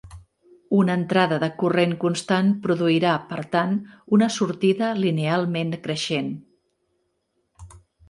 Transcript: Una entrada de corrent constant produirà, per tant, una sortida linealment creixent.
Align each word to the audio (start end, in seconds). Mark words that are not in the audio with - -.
Una 0.77 0.95
entrada 0.99 1.37
de 1.43 1.49
corrent 1.63 1.93
constant 2.05 2.49
produirà, 2.65 3.13
per 3.35 3.39
tant, 3.59 3.77
una 4.19 4.33
sortida 4.39 4.93
linealment 5.05 5.79
creixent. 5.89 6.37